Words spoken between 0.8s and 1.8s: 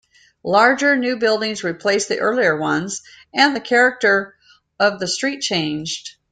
new buildings